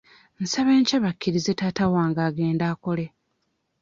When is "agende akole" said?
2.29-3.05